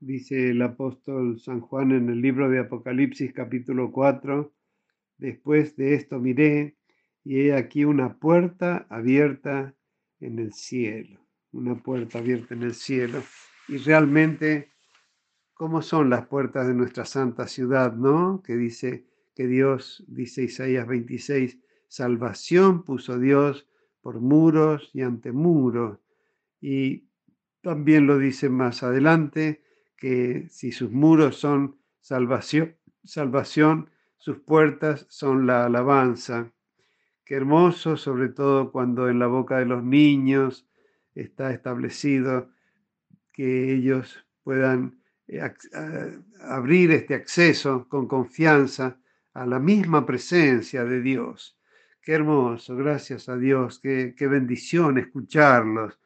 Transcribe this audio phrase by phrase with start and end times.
[0.00, 4.52] dice el apóstol San Juan en el libro de Apocalipsis capítulo 4,
[5.18, 6.76] después de esto miré
[7.22, 9.74] y he aquí una puerta abierta
[10.18, 11.20] en el cielo,
[11.52, 13.22] una puerta abierta en el cielo.
[13.68, 14.70] Y realmente,
[15.52, 18.42] ¿cómo son las puertas de nuestra santa ciudad, no?
[18.42, 19.04] Que dice
[19.34, 21.58] que Dios, dice Isaías 26,
[21.88, 23.68] salvación puso Dios
[24.00, 25.98] por muros y ante muros.
[26.58, 27.04] Y
[27.60, 29.62] también lo dice más adelante,
[30.00, 36.52] que si sus muros son salvación, salvación, sus puertas son la alabanza.
[37.24, 40.66] Qué hermoso, sobre todo cuando en la boca de los niños
[41.14, 42.50] está establecido
[43.32, 45.40] que ellos puedan eh,
[46.40, 48.98] abrir este acceso con confianza
[49.34, 51.58] a la misma presencia de Dios.
[52.02, 56.00] Qué hermoso, gracias a Dios, qué, qué bendición escucharlos,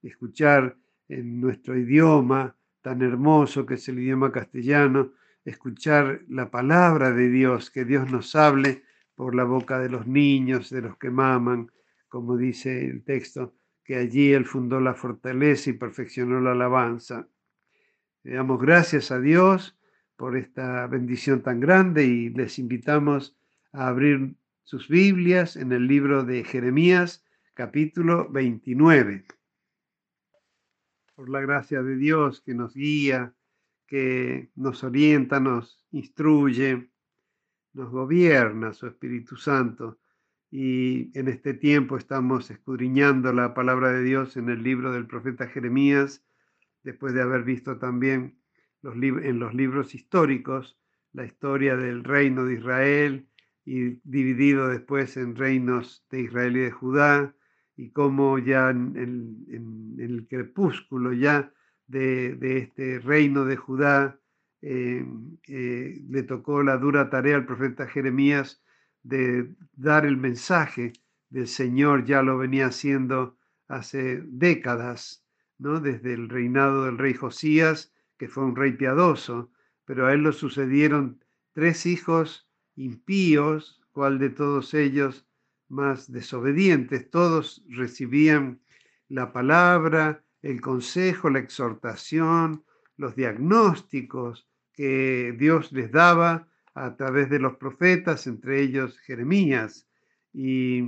[0.00, 0.76] escuchar
[1.08, 5.12] en nuestro idioma tan hermoso que es el idioma castellano,
[5.44, 8.82] escuchar la palabra de Dios, que Dios nos hable
[9.14, 11.70] por la boca de los niños, de los que maman,
[12.08, 17.28] como dice el texto, que allí Él fundó la fortaleza y perfeccionó la alabanza.
[18.22, 19.78] Le damos gracias a Dios
[20.16, 23.36] por esta bendición tan grande y les invitamos
[23.72, 29.24] a abrir sus Biblias en el libro de Jeremías, capítulo 29.
[31.22, 33.32] Por la gracia de Dios que nos guía,
[33.86, 36.90] que nos orienta, nos instruye,
[37.74, 40.00] nos gobierna su Espíritu Santo.
[40.50, 45.46] Y en este tiempo estamos escudriñando la palabra de Dios en el libro del profeta
[45.46, 46.26] Jeremías,
[46.82, 48.40] después de haber visto también
[48.82, 50.76] en los libros históricos
[51.12, 53.28] la historia del reino de Israel
[53.64, 57.36] y dividido después en reinos de Israel y de Judá,
[57.82, 61.52] y cómo ya en, el crepúsculo ya
[61.88, 64.20] de, este reino de Judá
[64.60, 65.04] eh,
[65.48, 68.62] eh, le tocó la dura tarea al profeta Jeremías
[69.02, 70.92] de dar el mensaje
[71.28, 75.26] del Señor, ya lo venía haciendo hace décadas,
[75.58, 75.80] ¿no?
[75.80, 79.50] desde el reinado del rey Josías, que fue un rey piadoso,
[79.84, 81.18] pero a él lo sucedieron
[81.52, 85.26] tres hijos impíos, cual de todos ellos
[85.72, 88.60] más desobedientes, todos recibían
[89.08, 92.64] la palabra, el consejo, la exhortación,
[92.96, 99.88] los diagnósticos que Dios les daba a través de los profetas, entre ellos Jeremías,
[100.32, 100.84] y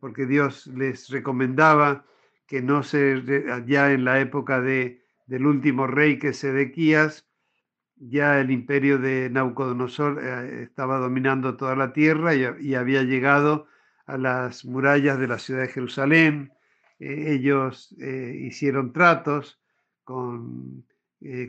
[0.00, 2.06] porque Dios les recomendaba
[2.46, 3.22] que no se,
[3.66, 7.27] ya en la época de, del último rey que es Sedequías,
[8.00, 13.66] ya el imperio de Nabucodonosor eh, estaba dominando toda la tierra y, había llegado
[14.06, 16.52] a las murallas de la ciudad de Jerusalén.
[16.98, 19.60] Eh, ellos eh, hicieron tratos
[20.04, 20.86] con,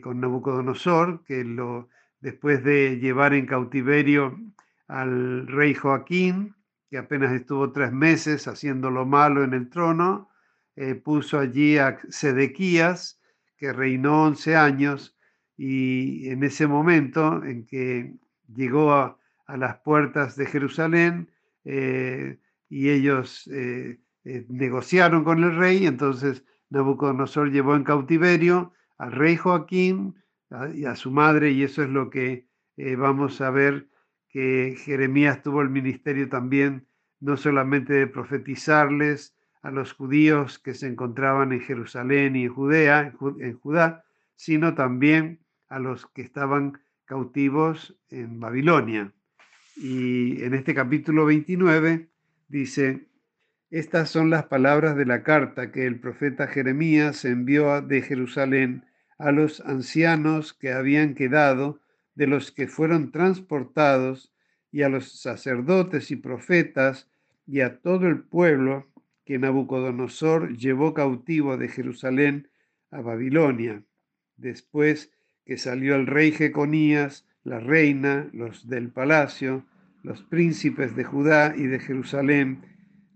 [0.02, 1.46] con Nabucodonosor, que
[2.20, 4.38] después de llevar en cautiverio
[4.88, 6.56] al rey Joaquín,
[6.90, 10.30] que apenas estuvo tres meses haciendo lo malo en el trono,
[11.04, 13.22] puso allí a Sedequías,
[13.58, 15.19] que reinó once años,
[15.62, 18.14] y en ese momento en que
[18.48, 19.18] llegó a,
[19.58, 21.32] las puertas de Jerusalén
[21.66, 22.38] eh,
[22.70, 29.36] y ellos eh, eh, negociaron con el rey, entonces Nabucodonosor llevó en cautiverio al rey
[29.36, 30.16] Joaquín
[30.74, 32.48] y a su madre, y eso es lo que
[32.98, 33.90] vamos a ver
[34.30, 36.88] que Jeremías tuvo el ministerio también,
[37.20, 43.14] no solamente de profetizarles a los judíos que se encontraban en Jerusalén y en Judea,
[43.40, 44.06] en Judá,
[44.36, 49.14] sino también a los que estaban cautivos en Babilonia.
[49.78, 52.10] Y en este capítulo 29
[52.48, 53.08] dice,
[53.70, 58.86] estas son las palabras de la carta que el profeta Jeremías envió de Jerusalén
[59.18, 61.80] a los ancianos que habían quedado
[62.16, 64.34] de los que fueron transportados
[64.72, 67.10] y a los sacerdotes y profetas
[67.46, 68.88] y a todo el pueblo
[69.26, 72.50] que Nabucodonosor llevó cautivo de Jerusalén
[72.92, 73.84] a Babilonia.
[74.36, 75.12] Después
[75.50, 79.66] que salió el rey Jeconías, la reina, los del palacio,
[80.04, 82.62] los príncipes de Judá y de Jerusalén,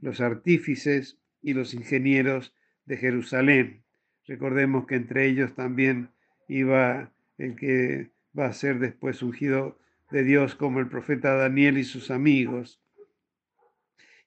[0.01, 3.83] los artífices y los ingenieros de Jerusalén.
[4.25, 6.09] Recordemos que entre ellos también
[6.47, 9.77] iba el que va a ser después ungido
[10.09, 12.81] de Dios como el profeta Daniel y sus amigos.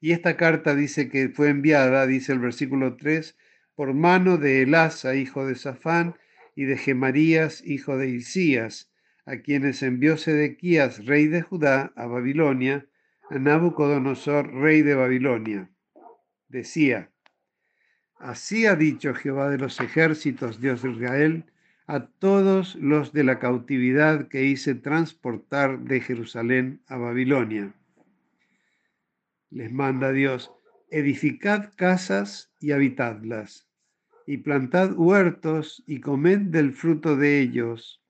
[0.00, 3.36] Y esta carta dice que fue enviada, dice el versículo 3,
[3.74, 6.14] por mano de Elasa, hijo de Safán,
[6.56, 8.90] y de Gemarías, hijo de Isías,
[9.26, 12.86] a quienes envió Sedequías, rey de Judá, a Babilonia,
[13.30, 15.70] a Nabucodonosor, rey de Babilonia.
[16.48, 17.12] Decía,
[18.18, 21.44] Así ha dicho Jehová de los ejércitos, Dios de Israel,
[21.86, 27.74] a todos los de la cautividad que hice transportar de Jerusalén a Babilonia.
[29.50, 30.50] Les manda Dios,
[30.90, 33.65] edificad casas y habitadlas,
[34.26, 38.02] y plantad huertos y comed del fruto de ellos.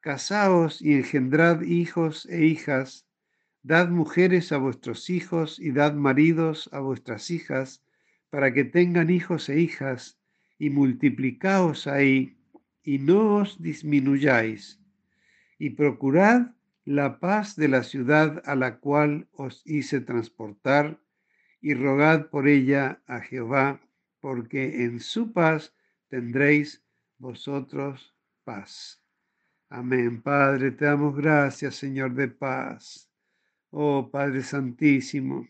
[0.00, 3.06] Casaos y engendrad hijos e hijas,
[3.62, 7.82] dad mujeres a vuestros hijos y dad maridos a vuestras hijas,
[8.30, 10.18] para que tengan hijos e hijas,
[10.58, 12.36] y multiplicaos ahí
[12.82, 14.80] y no os disminuyáis,
[15.58, 16.52] y procurad
[16.84, 20.98] la paz de la ciudad a la cual os hice transportar,
[21.60, 23.80] y rogad por ella a Jehová,
[24.26, 25.72] porque en su paz
[26.08, 26.84] tendréis
[27.16, 28.12] vosotros
[28.42, 29.00] paz.
[29.68, 30.20] Amén.
[30.20, 33.08] Padre, te damos gracias, Señor de paz.
[33.70, 35.46] Oh Padre Santísimo,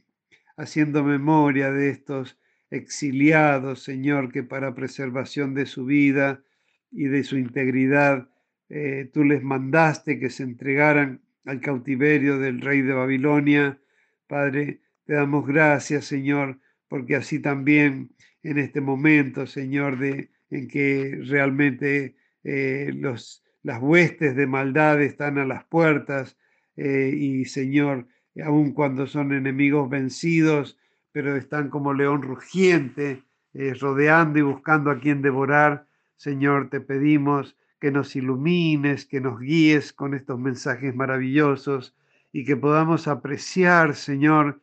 [0.59, 2.39] haciendo memoria de estos
[2.69, 6.45] exiliados, Señor, que para preservación de su vida
[6.91, 8.29] y de su integridad,
[8.69, 13.81] eh, tú les mandaste que se entregaran al cautiverio del rey de Babilonia.
[14.27, 18.11] Padre, te damos gracias, Señor, porque así también
[18.43, 25.39] en este momento, Señor, de, en que realmente eh, los, las huestes de maldad están
[25.39, 26.37] a las puertas
[26.77, 28.07] eh, y, Señor,
[28.45, 30.79] aun cuando son enemigos vencidos,
[31.13, 33.23] pero están como león rugiente,
[33.81, 35.87] rodeando y buscando a quien devorar.
[36.17, 41.95] Señor, te pedimos que nos ilumines, que nos guíes con estos mensajes maravillosos
[42.33, 44.61] y que podamos apreciar, Señor,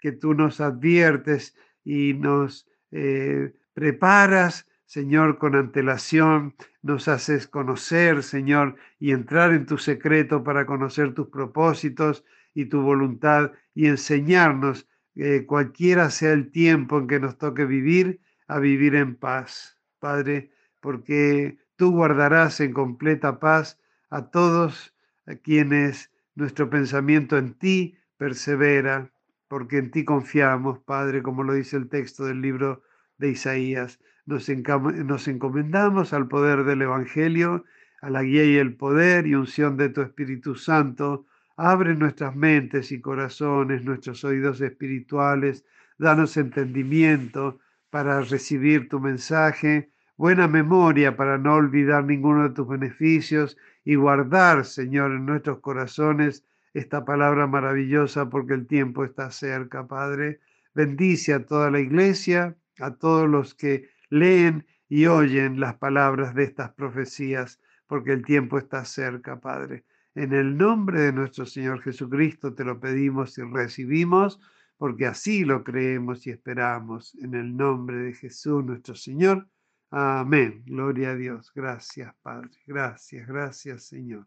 [0.00, 8.76] que tú nos adviertes y nos eh, preparas, Señor, con antelación, nos haces conocer, Señor,
[8.98, 12.24] y entrar en tu secreto para conocer tus propósitos
[12.54, 18.20] y tu voluntad y enseñarnos, eh, cualquiera sea el tiempo en que nos toque vivir,
[18.46, 19.78] a vivir en paz.
[19.98, 20.50] Padre,
[20.80, 23.80] porque tú guardarás en completa paz
[24.10, 24.94] a todos
[25.26, 29.10] a quienes nuestro pensamiento en ti persevera,
[29.48, 32.82] porque en ti confiamos, Padre, como lo dice el texto del libro
[33.18, 34.00] de Isaías.
[34.26, 37.64] Nos, encomendamos al poder del Evangelio,
[38.00, 41.26] a la guía y el poder y unción de tu Espíritu Santo.
[41.56, 45.64] Abre nuestras mentes y corazones, nuestros oídos espirituales,
[45.98, 47.60] danos entendimiento
[47.90, 54.64] para recibir tu mensaje buena memoria para no olvidar ninguno de tus beneficios y guardar,
[54.64, 56.44] Señor, en nuestros corazones
[56.78, 60.40] esta palabra maravillosa porque el tiempo está cerca, Padre.
[60.74, 66.44] Bendice a toda la iglesia, a todos los que leen y oyen las palabras de
[66.44, 69.84] estas profecías, porque el tiempo está cerca, Padre.
[70.14, 74.38] En el nombre de nuestro Señor Jesucristo te lo pedimos y recibimos,
[74.76, 77.14] porque así lo creemos y esperamos.
[77.14, 79.48] En el nombre de Jesús nuestro Señor.
[79.90, 80.62] Amén.
[80.66, 81.50] Gloria a Dios.
[81.54, 82.50] Gracias, Padre.
[82.66, 84.26] Gracias, gracias, Señor.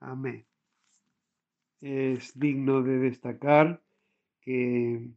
[0.00, 0.46] Amén.
[1.80, 3.82] Es digno de destacar
[4.40, 5.10] que,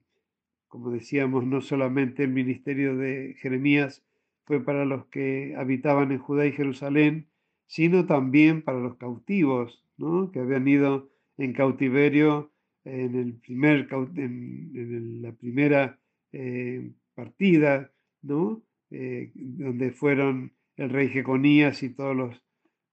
[0.67, 4.03] como decíamos, no solamente el ministerio de Jeremías
[4.45, 7.27] fue para los que habitaban en Judá y Jerusalén,
[7.67, 10.31] sino también para los cautivos, ¿no?
[10.31, 12.51] que habían ido en cautiverio
[12.83, 15.99] en, el primer, en, la primera
[16.31, 17.91] eh, partida,
[18.21, 18.63] ¿no?
[18.91, 22.43] Eh, donde fueron el rey Jeconías y todos los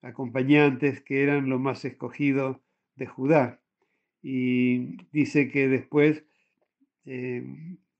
[0.02, 2.62] acompañantes que eran lo más escogido
[2.96, 3.60] de Judá.
[4.22, 6.24] Y dice que después
[7.04, 7.44] eh,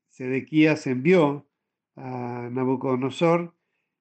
[0.09, 1.47] Sedequías envió
[1.95, 3.55] a Nabucodonosor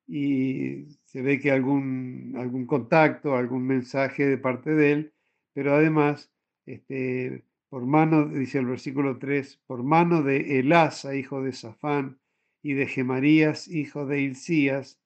[0.08, 5.14] y se ve que algún, algún contacto, algún mensaje de parte de él,
[5.54, 6.32] pero además,
[6.66, 12.20] este, por mano, dice el versículo 3, por mano de Elasa, hijo de Safán,
[12.62, 15.00] y de Gemarías, hijo de Hilcías,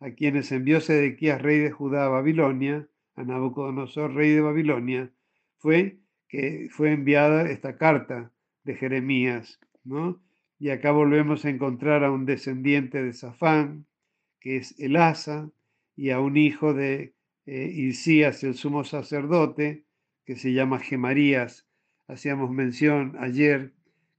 [0.00, 5.10] a quienes envió Sedequías, rey de Judá, a Babilonia, a Nabucodonosor, rey de Babilonia,
[5.66, 8.30] fue que fue enviada esta carta
[8.62, 10.22] de Jeremías, ¿no?
[10.60, 13.84] Y acá volvemos a encontrar a un descendiente de Safán,
[14.38, 15.50] que es Elasa,
[15.96, 17.14] y a un hijo de
[17.46, 19.82] eh, Hilcías, el sumo sacerdote,
[20.24, 21.66] que se llama Gemarías.
[22.06, 23.72] Hacíamos mención ayer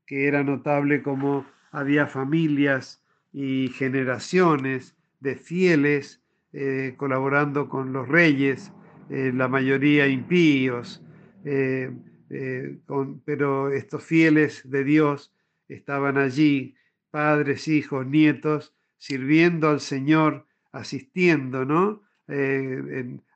[0.05, 3.01] que era notable como había familias
[3.31, 8.73] y generaciones de fieles eh, colaborando con los reyes,
[9.09, 11.01] eh, la mayoría impíos,
[11.47, 12.79] eh,
[13.25, 15.33] pero estos fieles de Dios
[15.67, 16.75] estaban allí,
[17.09, 22.03] padres, hijos, nietos, sirviendo al Señor, asistiendo, ¿no?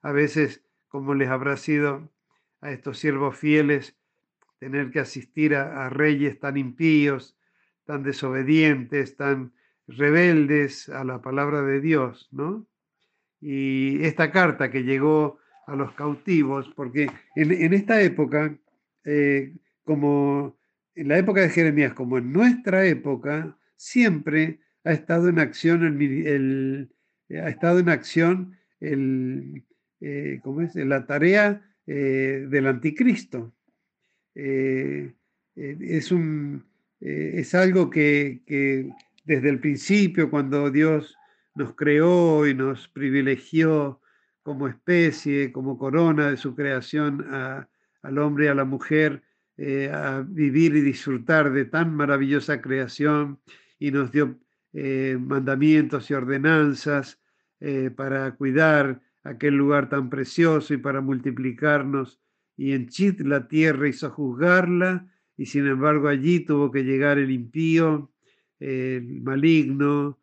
[0.01, 2.11] a veces, como les habrá sido
[2.59, 3.95] a estos siervos fieles,
[4.59, 7.37] tener que asistir a reyes tan impíos,
[7.85, 9.53] tan desobedientes, tan
[9.85, 12.65] rebeldes a la palabra de Dios, ¿no?
[13.39, 15.39] Y esta carta que llegó
[15.71, 18.57] a los cautivos, porque en, esta época,
[19.05, 20.57] eh, como
[20.95, 26.91] en la época de Jeremías, como en nuestra época, siempre ha estado en acción el,
[27.29, 29.63] ha estado en acción el,
[30.01, 30.75] eh, ¿cómo es?
[30.75, 33.53] la tarea eh, del anticristo.
[34.35, 36.65] es, un,
[36.99, 38.41] es algo que
[39.23, 41.15] desde el principio, cuando Dios
[41.55, 44.00] nos creó y nos privilegió
[44.43, 47.25] como especie, como corona de su creación
[48.01, 49.23] al hombre y a la mujer,
[49.57, 53.39] eh, a vivir y disfrutar de tan maravillosa creación
[53.77, 54.39] y nos dio
[54.73, 57.19] eh, mandamientos y ordenanzas
[57.59, 62.19] eh, para cuidar aquel lugar tan precioso y para multiplicarnos.
[62.57, 65.07] Y en Chit la tierra hizo juzgarla
[65.37, 68.11] y sin embargo allí tuvo que llegar el impío,
[68.59, 70.17] el maligno,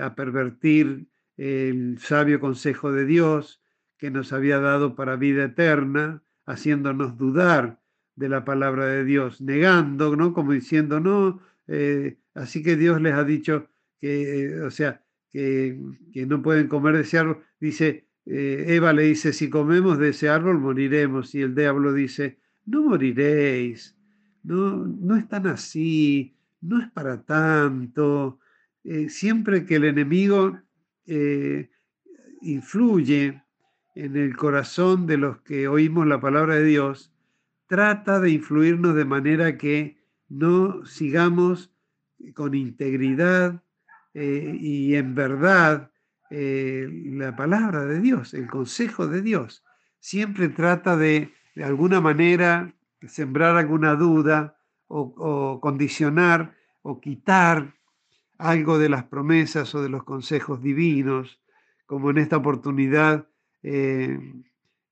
[0.00, 3.60] a pervertir el sabio consejo de Dios
[3.98, 7.80] que nos había dado para vida eterna, haciéndonos dudar
[8.14, 10.32] de la palabra de Dios, negando, ¿no?
[10.32, 13.68] Como diciendo, no, eh, así que Dios les ha dicho
[14.00, 15.78] que, eh, o sea, que,
[16.26, 17.42] no pueden comer de ese árbol.
[17.60, 21.34] Dice, Eva le dice, si comemos de ese árbol moriremos.
[21.34, 23.96] Y el diablo dice, no moriréis,
[24.42, 28.38] no, no es tan así, no es para tanto.
[28.84, 30.60] Eh, siempre que el enemigo
[31.06, 31.70] eh,
[32.40, 33.42] influye
[33.94, 37.12] en el corazón de los que oímos la palabra de Dios,
[37.66, 39.98] trata de influirnos de manera que
[40.28, 41.72] no sigamos
[42.34, 43.62] con integridad
[44.14, 45.90] eh, y en verdad
[46.28, 49.64] la palabra de Dios, el consejo de Dios.
[50.00, 52.74] Siempre trata de, de alguna manera,
[53.06, 54.58] sembrar alguna duda
[54.88, 57.75] o condicionar o quitar
[58.38, 61.40] algo de las promesas o de los consejos divinos,
[61.86, 63.28] como en esta oportunidad,
[63.62, 64.18] eh,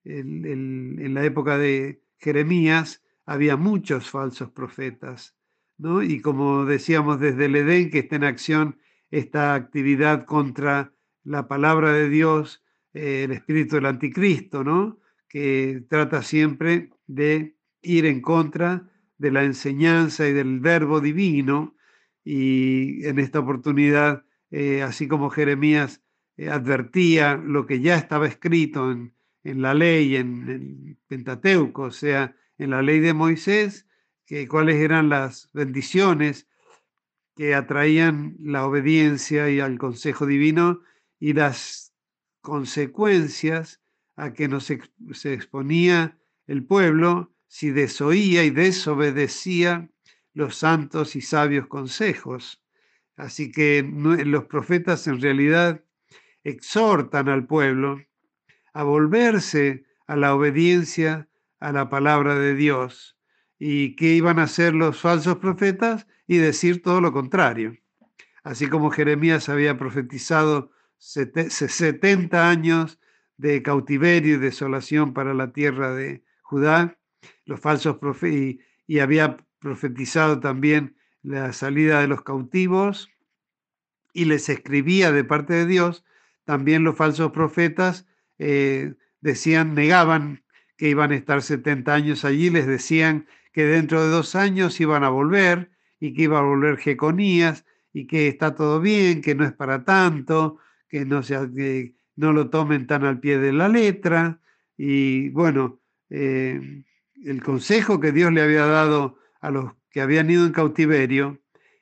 [0.05, 5.35] en la época de Jeremías, había muchos falsos profetas,
[5.79, 6.03] ¿no?
[6.03, 8.79] Y como decíamos desde el Edén, que está en acción
[9.11, 14.99] esta actividad contra la palabra de Dios, eh, el espíritu del anticristo, ¿no?
[15.29, 21.77] Que trata siempre de ir en contra de la enseñanza y del verbo divino,
[22.25, 26.03] y en esta oportunidad, eh, así como Jeremías
[26.37, 29.15] eh, advertía lo que ya estaba escrito en,
[29.45, 33.87] la ley, en el Pentateuco, o sea, en la ley de Moisés,
[34.25, 36.49] que cuáles eran las bendiciones
[37.37, 40.81] que atraían la obediencia y al consejo divino
[41.21, 41.95] y las
[42.41, 43.83] consecuencias
[44.17, 44.65] a que nos
[45.13, 49.91] se exponía el pueblo si desoía y desobedecía
[50.35, 52.63] los santos y sabios consejos.
[53.17, 53.89] Así que
[54.27, 55.85] los profetas en realidad
[56.43, 58.03] exhortan al pueblo
[58.75, 61.29] a volverse a la obediencia
[61.61, 63.17] a la palabra de Dios.
[63.59, 66.07] ¿Y qué iban a hacer los falsos profetas?
[66.27, 67.79] Y decir todo lo contrario.
[68.43, 72.99] Así como Jeremías había profetizado 70 años
[73.37, 76.99] de cautiverio y desolación para la tierra de Judá,
[77.47, 83.11] los falsos profetas, y había profetizado también la salida de los cautivos
[84.13, 86.05] y les escribía de parte de Dios,
[86.45, 88.07] también los falsos profetas
[88.39, 88.93] eh,
[89.23, 90.45] decían, negaban
[90.77, 95.03] que iban a estar 70 años allí, les decían que dentro de dos años iban
[95.03, 99.47] a volver y que iba a volver Jeconías y que está todo bien, que no
[99.47, 104.41] es para tanto, que no, que no lo tomen tan al pie de la letra.
[104.77, 105.81] Y bueno,
[106.11, 106.85] eh,
[107.25, 111.39] el consejo que Dios le había dado a los que habían ido en cautiverio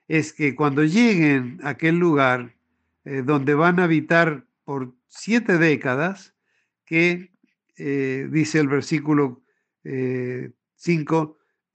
[0.08, 2.56] es que cuando lleguen a aquel lugar
[3.04, 6.34] eh, donde van a habitar por siete décadas,
[6.84, 7.30] que
[7.78, 9.44] eh, dice el versículo
[9.84, 10.50] 5, eh,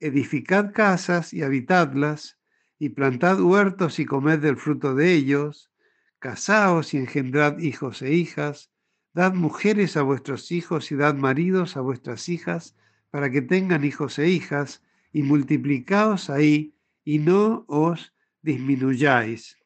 [0.00, 2.38] edificad casas y habitadlas,
[2.78, 5.72] y plantad huertos y comed del fruto de ellos,
[6.18, 8.70] casaos y engendrad hijos e hijas,
[9.14, 12.76] dad mujeres a vuestros hijos y dad maridos a vuestras hijas,
[13.10, 16.74] para que tengan hijos e hijas, y multiplicaos ahí
[17.04, 19.58] y no os disminuyáis.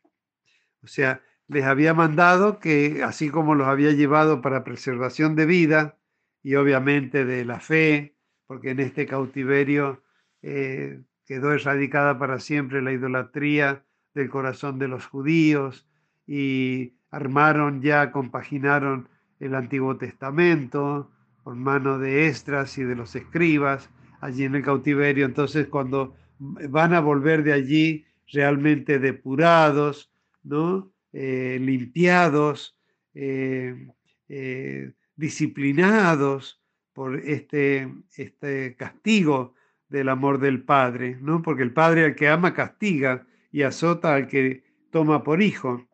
[0.82, 5.98] O sea, les había mandado que, así como los había llevado para preservación de vida
[6.42, 10.02] y obviamente de la fe, porque en este cautiverio
[10.42, 13.84] eh, quedó erradicada para siempre la idolatría
[14.14, 15.88] del corazón de los judíos
[16.26, 19.08] y armaron ya, compaginaron
[19.40, 21.10] el Antiguo Testamento
[21.42, 23.90] por mano de Estras y de los escribas
[24.22, 25.26] allí en el cautiverio.
[25.26, 30.10] Entonces, cuando van a volver de allí realmente depurados,
[30.44, 30.92] ¿no?
[31.12, 32.78] Eh, limpiados,
[33.14, 33.88] eh,
[34.28, 36.62] eh, disciplinados
[36.94, 39.54] por este, este castigo
[39.88, 41.42] del amor del Padre, ¿no?
[41.42, 45.86] Porque el Padre al que ama castiga y azota al que toma por hijo.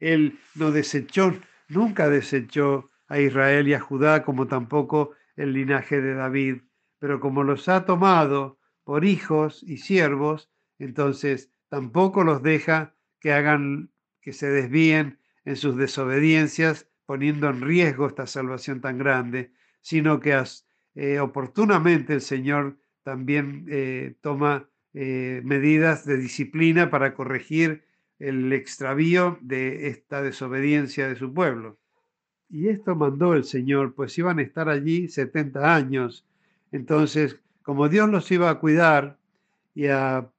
[0.00, 1.32] Él no desechó,
[1.68, 6.56] nunca desechó a Israel y a Judá, como tampoco el linaje de David,
[6.98, 13.90] pero como los ha tomado por hijos y siervos, entonces tampoco los deja que hagan,
[14.20, 20.42] que se desvíen en sus desobediencias, poniendo en riesgo esta salvación tan grande, sino que
[20.94, 27.84] eh, oportunamente el Señor también eh, toma eh, medidas de disciplina para corregir
[28.18, 31.78] el extravío de esta desobediencia de su pueblo.
[32.50, 36.26] Y esto mandó el Señor, pues iban a estar allí 70 años.
[36.72, 39.18] Entonces, como Dios los iba a cuidar
[39.74, 40.30] y a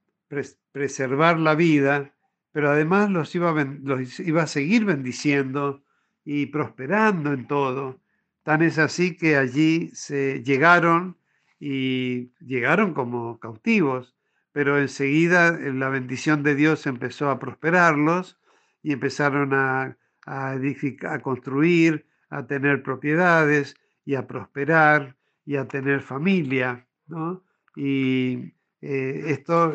[0.71, 2.13] preservar la vida,
[2.51, 5.83] pero además los iba, a los iba a seguir bendiciendo
[6.25, 7.99] y prosperando en todo.
[8.43, 11.17] Tan es así que allí se llegaron
[11.59, 14.15] y llegaron como cautivos,
[14.51, 18.39] pero enseguida eh, la bendición de Dios empezó a prosperarlos
[18.81, 25.15] y empezaron a, a, edificar, a construir, a tener propiedades y a prosperar
[25.49, 27.43] y a tener familia, ¿no?
[27.75, 29.73] Y eh, esto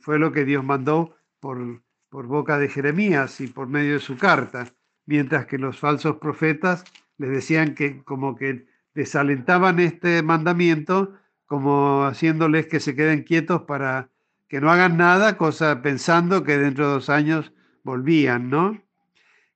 [0.00, 4.18] fue lo que Dios mandó por, por boca de Jeremías y por medio de su
[4.18, 4.66] carta,
[5.06, 6.82] mientras que los falsos profetas
[7.18, 11.14] les decían que como que desalentaban este mandamiento,
[11.46, 14.10] como haciéndoles que se queden quietos para
[14.48, 17.52] que no hagan nada, cosa pensando que dentro de dos años
[17.84, 18.82] volvían, ¿no?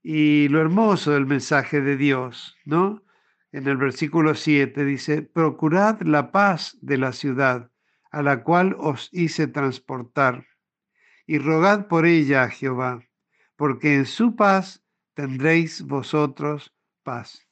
[0.04, 3.02] Y lo hermoso del mensaje de Dios, ¿no?
[3.52, 7.70] En el versículo 7 dice, procurad la paz de la ciudad
[8.10, 10.46] a la cual os hice transportar,
[11.26, 13.02] y rogad por ella a Jehová,
[13.56, 14.82] porque en su paz
[15.14, 17.46] tendréis vosotros paz.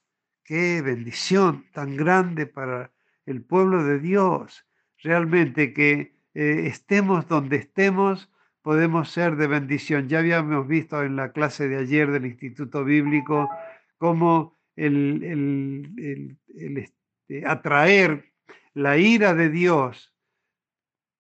[0.45, 2.93] Qué bendición tan grande para
[3.27, 4.65] el pueblo de Dios.
[5.03, 8.31] Realmente que eh, estemos donde estemos,
[8.63, 10.09] podemos ser de bendición.
[10.09, 13.51] Ya habíamos visto en la clase de ayer del Instituto Bíblico
[13.99, 18.33] cómo el, este, atraer
[18.75, 20.15] la ira de Dios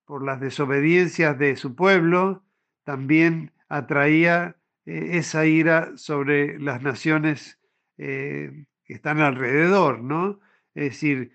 [0.04, 2.44] por las desobediencias de su pueblo,
[2.84, 7.58] también atraía eh, esa ira sobre las naciones
[7.98, 10.38] eh, que están alrededor, ¿no?
[10.74, 11.32] Es decir,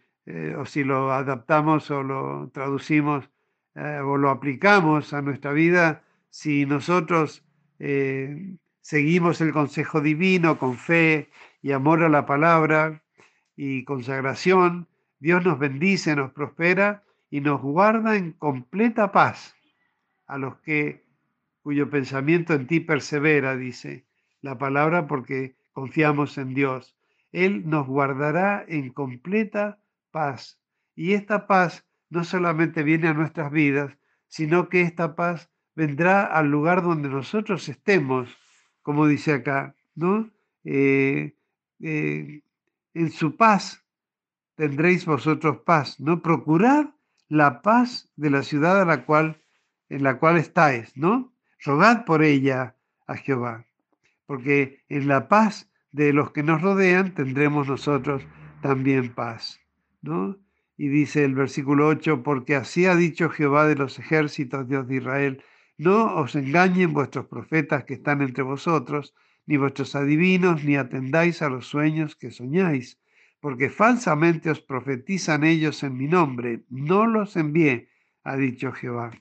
[0.58, 3.32] o si lo adaptamos o lo traducimos,
[3.76, 7.46] eh, o lo aplicamos a nuestra vida, si nosotros
[7.80, 11.30] eh, seguimos el consejo divino con fe
[11.62, 13.04] y amor a la palabra
[13.56, 14.88] y consagración,
[15.19, 19.56] Dios nos bendice, nos prospera y nos guarda en completa paz
[20.28, 21.06] a los que
[21.62, 24.06] cuyo pensamiento en ti persevera, dice
[24.41, 26.95] la palabra, porque confiamos en Dios.
[27.32, 29.80] Él nos guardará en completa
[30.12, 30.60] paz.
[30.95, 33.97] Y esta paz no solamente viene a nuestras vidas,
[34.28, 38.36] sino que esta paz vendrá al lugar donde nosotros estemos,
[38.82, 40.30] como dice acá, ¿no?
[40.63, 41.36] Eh,
[41.82, 42.41] eh,
[42.94, 43.84] en su paz
[44.56, 46.22] tendréis vosotros paz, ¿no?
[46.22, 46.88] Procurad
[47.30, 49.41] la paz de la ciudad a la cual,
[49.89, 51.34] en la cual estáis, ¿no?
[51.63, 52.76] Rogad por ella
[53.08, 53.65] a Jehová,
[54.26, 58.24] porque en la paz de los que nos rodean tendremos nosotros
[58.62, 59.60] también paz,
[60.02, 60.38] ¿no?
[60.78, 64.98] Y dice el versículo 8, porque así ha dicho Jehová de los ejércitos, Dios de
[64.98, 65.44] Israel,
[65.78, 69.13] no os engañen vuestros profetas que están entre vosotros,
[69.45, 72.99] ni vuestros adivinos, ni atendáis a los sueños que soñáis,
[73.39, 76.63] porque falsamente os profetizan ellos en mi nombre.
[76.69, 77.89] No los envié,
[78.23, 79.12] ha dicho Jehová.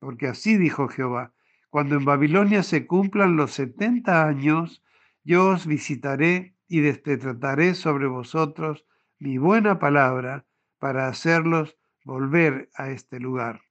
[0.00, 1.32] Porque así dijo Jehová,
[1.70, 4.82] cuando en Babilonia se cumplan los setenta años,
[5.22, 8.86] yo os visitaré y destetrataré sobre vosotros
[9.18, 10.46] mi buena palabra
[10.78, 13.62] para hacerlos volver a este lugar,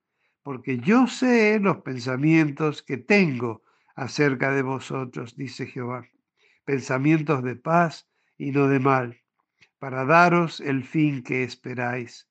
[0.43, 3.63] porque yo sé los pensamientos que tengo
[3.97, 6.07] acerca de vosotros, dice Jehová,
[6.63, 9.19] pensamientos de paz y no de mal,
[9.77, 12.29] para daros el fin que esperáis.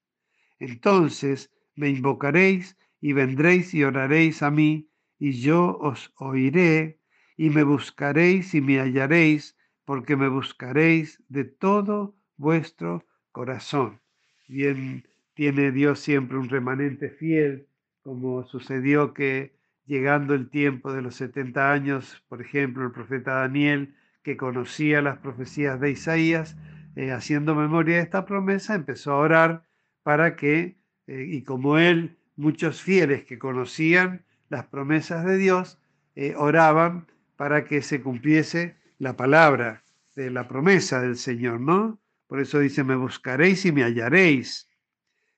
[0.58, 7.00] Entonces me invocaréis y vendréis y oraréis a mí, y yo os oiré,
[7.36, 14.00] y me buscaréis y me hallaréis, porque me buscaréis de todo vuestro corazón
[14.48, 17.68] bien tiene Dios siempre un remanente fiel,
[18.02, 19.55] como sucedió que
[19.86, 25.18] llegando el tiempo de los 70 años, por ejemplo, el profeta Daniel, que conocía las
[25.18, 26.56] profecías de Isaías,
[26.96, 29.66] eh, haciendo memoria de esta promesa, empezó a orar
[30.02, 35.78] para que, eh, y como él, muchos fieles que conocían las promesas de Dios,
[36.14, 39.82] eh, oraban para que se cumpliese la palabra
[40.16, 42.00] este, la promesa del Señor, ¿no?
[42.26, 44.66] Por eso dice, me buscaréis y me hallaréis,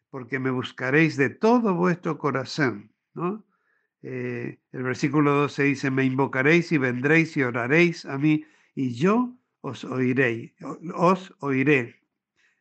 [0.08, 3.44] porque me buscaréis de todo vuestro corazón, ¿no?
[4.02, 9.36] Eh, el versículo 12 dice, me invocaréis y vendréis y oraréis a mí, y yo
[9.60, 10.54] os oiré,
[10.94, 11.96] os oiré.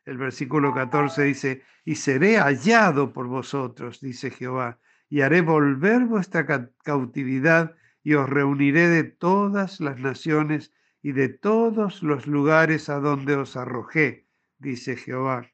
[0.04, 6.46] El versículo 14 dice, y seré hallado por vosotros, dice Jehová, y haré volver vuestra
[6.82, 10.72] cautividad y os reuniré de todas las naciones
[11.02, 14.26] y de todos los lugares a donde os arrojé,
[14.58, 15.46] dice Jehová,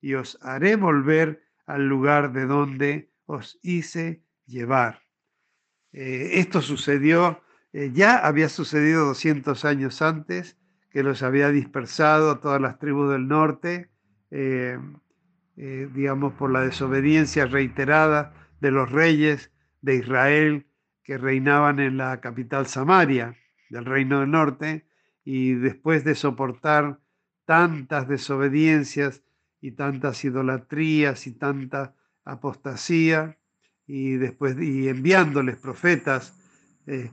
[0.00, 5.02] y os haré volver al lugar de donde os hice llevar.
[5.92, 10.56] Eh, esto sucedió, eh, ya había sucedido 200 años antes,
[10.90, 13.90] que los había dispersado a todas las tribus del norte,
[14.30, 14.78] eh,
[15.56, 19.50] digamos, por la desobediencia reiterada de los reyes
[19.80, 20.66] de Israel
[21.02, 23.36] que reinaban en la capital Samaria
[23.70, 24.86] del reino del norte,
[25.24, 27.00] y después de soportar
[27.46, 29.22] tantas desobediencias
[29.60, 33.38] y tantas idolatrías y tanta apostasía,
[33.94, 36.34] y después y enviándoles profetas,
[36.86, 37.10] eh,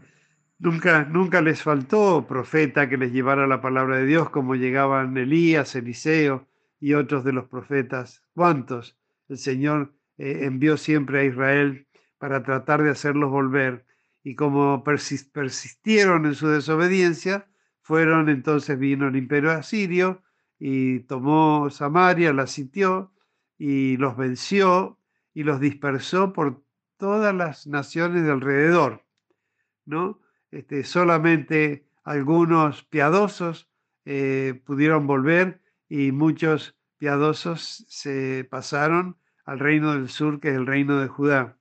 [0.59, 5.75] nunca, nunca les faltó profeta que les llevara la palabra de Dios, como llegaban Elías,
[5.75, 6.47] Eliseo
[6.79, 8.23] y otros de los profetas.
[8.33, 8.97] ¿Cuántos?
[9.27, 11.85] El Señor eh, envió siempre a Israel
[12.17, 13.85] para tratar de hacerlos volver
[14.23, 17.49] y como persistieron en su desobediencia,
[17.81, 20.23] fueron entonces vino el imperio asirio
[20.57, 23.11] y tomó Samaria, la sitió
[23.57, 24.97] y los venció
[25.33, 26.68] y los dispersó por
[26.99, 29.05] todas las naciones de alrededor,
[29.85, 30.19] ¿no?
[30.51, 33.69] Este, solamente algunos piadosos
[34.05, 40.67] eh, pudieron volver y muchos piadosos se pasaron al reino del sur, que es el
[40.67, 41.57] reino de Judá.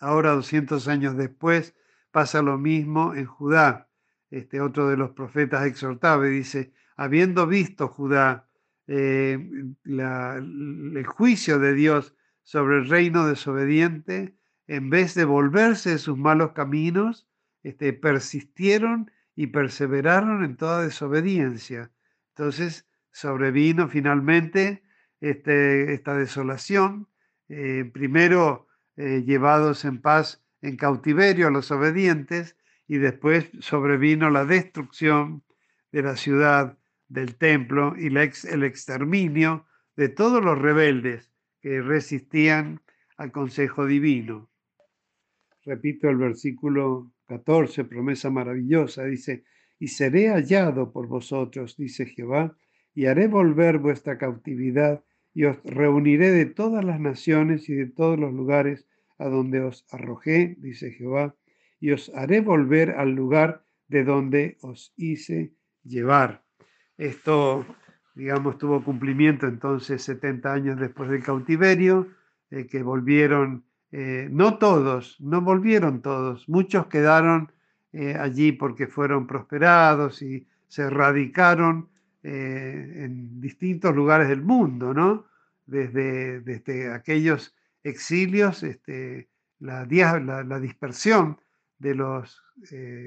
[0.00, 1.76] Ahora, 200 años después,
[2.10, 3.88] pasa lo mismo en Judá.
[4.30, 8.48] Este otro de los profetas exhortaba y dice, habiendo visto Judá
[8.86, 9.38] eh,
[9.84, 12.16] el juicio de Dios
[12.50, 14.34] sobre el reino desobediente,
[14.66, 17.28] en vez de volverse de sus malos caminos,
[17.62, 21.92] este, persistieron y perseveraron en toda desobediencia.
[22.30, 24.82] Entonces sobrevino finalmente
[25.20, 27.06] este, esta desolación.
[27.48, 32.56] Eh, primero eh, llevados en paz en cautiverio a los obedientes
[32.88, 35.44] y después sobrevino la destrucción
[35.92, 41.29] de la ciudad, del templo y el exterminio de todos los rebeldes
[41.60, 42.80] que resistían
[43.16, 44.50] al consejo divino.
[45.64, 49.44] Repito el versículo 14, promesa maravillosa, dice,
[49.78, 52.56] y seré hallado por vosotros, dice Jehová,
[52.94, 58.18] y haré volver vuestra cautividad y os reuniré de todas las naciones y de todos
[58.18, 58.86] los lugares
[59.18, 61.36] a donde os arrojé, dice Jehová,
[61.78, 65.52] y os haré volver al lugar de donde os hice
[65.84, 66.44] llevar.
[66.96, 67.64] Esto,
[68.14, 72.08] digamos, tuvo cumplimiento entonces 70 años después del cautiverio,
[72.50, 77.52] eh, que volvieron, eh, no todos, no volvieron todos, muchos quedaron
[77.92, 81.88] eh, allí porque fueron prosperados y se radicaron
[82.22, 85.24] en distintos lugares del mundo, ¿no?
[85.64, 91.40] Desde, desde aquellos exilios, este, la, la, dispersión
[91.78, 92.44] de los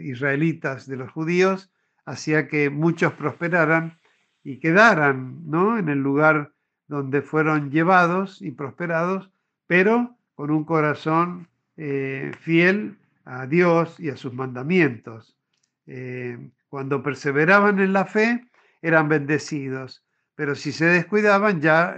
[0.02, 1.72] israelitas, de los judíos,
[2.06, 4.00] hacía que muchos prosperaran
[4.44, 5.78] y quedaran ¿no?
[5.78, 6.52] en el lugar
[6.88, 9.32] donde fueron llevados y prosperados,
[9.68, 15.38] pero con un corazón eh, fiel a Dios y a sus mandamientos.
[15.86, 18.46] Eh, cuando perseveraban en la fe,
[18.82, 20.04] eran bendecidos,
[20.36, 21.96] pero si se descuidaban, ya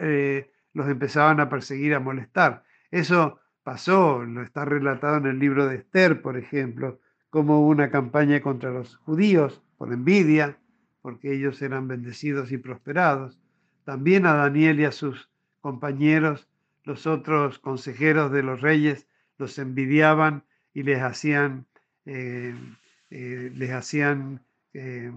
[0.73, 2.63] los empezaban a perseguir, a molestar.
[2.91, 6.99] Eso pasó, lo está relatado en el libro de Esther, por ejemplo,
[7.31, 10.57] como una campaña contra los judíos por envidia,
[11.05, 13.39] porque ellos eran bendecidos y prosperados.
[13.83, 15.29] También a Daniel y a sus
[15.61, 16.49] compañeros,
[16.83, 21.67] los otros consejeros de los reyes, los envidiaban y les hacían,
[22.07, 22.55] eh,
[23.11, 24.41] eh, les hacían,
[24.73, 25.11] eh,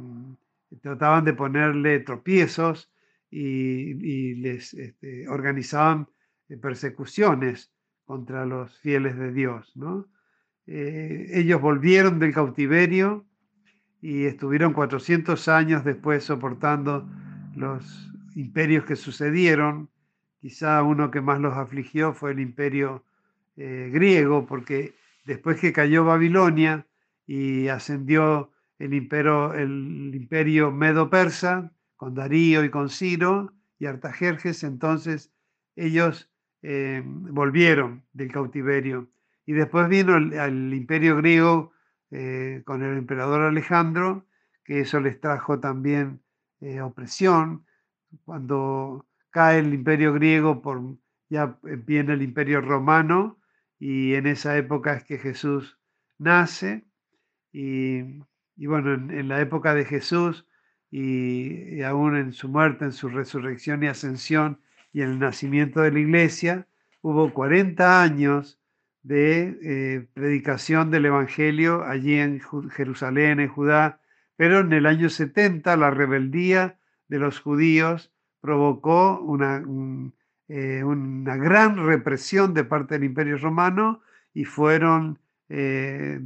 [0.82, 2.92] trataban de ponerle tropiezos
[3.30, 6.06] y, les este, organizaban
[6.60, 7.72] persecuciones
[8.04, 9.74] contra los fieles de Dios.
[9.74, 10.06] ¿no?
[10.66, 13.24] Ellos volvieron del cautiverio
[14.00, 17.08] y estuvieron 400 años después soportando
[17.56, 19.88] los imperios que sucedieron.
[20.40, 23.04] Quizá uno que más los afligió fue el imperio
[23.56, 26.86] eh, griego, porque después que cayó Babilonia
[27.26, 35.32] y ascendió el imperio, el imperio medo-persa, con Darío y con Ciro y Artajerjes, entonces
[35.74, 36.30] ellos
[36.62, 39.08] eh, volvieron del cautiverio.
[39.46, 41.72] Y después vino el, imperio griego
[42.10, 44.26] eh, con el emperador Alejandro,
[44.64, 46.20] que eso les trajo también
[46.60, 47.64] eh, opresión.
[48.24, 50.82] Cuando cae el imperio griego, por,
[51.28, 53.38] ya viene el imperio romano
[53.78, 55.78] y en esa época es que Jesús
[56.18, 56.84] nace
[57.52, 58.02] y,
[58.56, 60.46] bueno, en, la época de Jesús
[60.90, 64.60] y, aún en su muerte, en su resurrección y ascensión
[64.92, 66.66] y en el nacimiento de la iglesia,
[67.02, 68.57] hubo 40 años
[69.08, 74.02] de eh, predicación del Evangelio allí en Jerusalén, en Judá,
[74.36, 79.64] pero en el año 70 la rebeldía de los judíos provocó una,
[80.48, 84.02] eh, una gran represión de parte del Imperio Romano
[84.34, 85.18] y fueron
[85.48, 86.20] eh,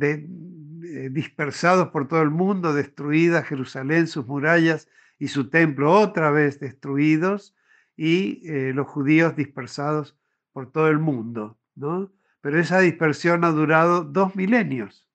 [1.12, 4.88] dispersados por todo el mundo, destruida Jerusalén, sus murallas
[5.21, 7.55] y su templo otra vez destruidos
[7.97, 8.42] y
[8.73, 10.18] los judíos dispersados
[10.53, 12.11] por todo el mundo, ¿no?
[12.42, 15.09] Pero esa dispersión ha durado dos milenios.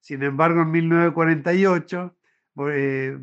[0.00, 2.16] Sin embargo, en 1948
[2.70, 3.18] eh,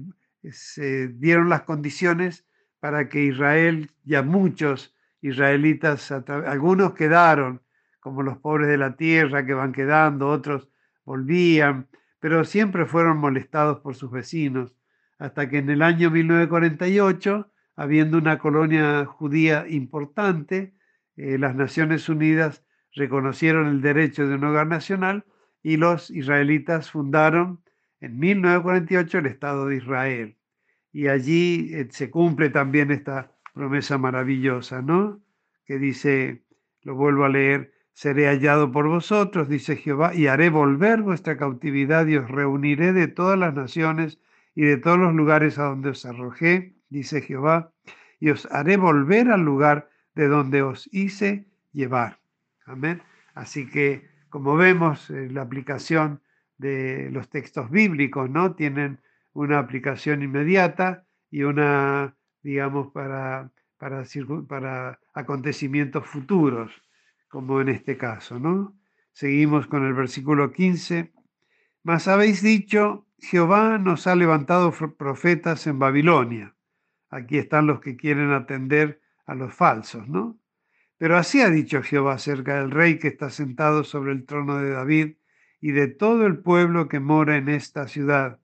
[0.51, 2.45] se dieron las condiciones
[2.79, 7.61] para que Israel, ya muchos israelitas, algunos quedaron,
[7.99, 10.69] como los pobres de la tierra que van quedando, otros
[11.03, 11.87] volvían,
[12.19, 14.75] pero siempre fueron molestados por sus vecinos,
[15.17, 20.75] hasta que en el año 1948, habiendo una colonia judía importante,
[21.17, 25.25] eh, las Naciones Unidas reconocieron el derecho de un hogar nacional
[25.61, 27.61] y los israelitas fundaron
[28.01, 30.37] en 1948 el Estado de Israel.
[30.91, 35.21] Y allí eh, se cumple también esta promesa maravillosa, ¿no?
[35.65, 36.43] Que dice,
[36.81, 42.07] lo vuelvo a leer, seré hallado por vosotros, dice Jehová, y haré volver vuestra cautividad
[42.07, 44.19] y os reuniré de todas las naciones
[44.55, 47.73] y de todos los lugares a donde os arrojé, dice Jehová,
[48.19, 52.18] y os haré volver al lugar de donde os hice llevar.
[52.69, 53.01] Amén.
[53.33, 56.21] Así que, como vemos, eh, la aplicación
[56.57, 58.53] de los textos bíblicos, ¿no?
[58.53, 58.99] Tienen
[59.33, 64.03] una aplicación inmediata y una, digamos, para, para,
[64.47, 66.71] para acontecimientos futuros,
[67.27, 68.75] como en este caso, ¿no?
[69.13, 71.11] Seguimos con el versículo 15.
[71.83, 76.55] Mas habéis dicho, Jehová nos ha levantado profetas en Babilonia.
[77.09, 80.38] Aquí están los que quieren atender a los falsos, ¿no?
[80.99, 84.71] Pero así ha dicho Jehová acerca del rey que está sentado sobre el trono de
[84.71, 85.13] David
[85.61, 88.39] y de todo el pueblo que mora en esta ciudad,